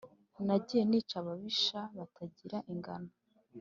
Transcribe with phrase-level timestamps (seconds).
[0.45, 3.09] nagiye nica ababisha batagira ingano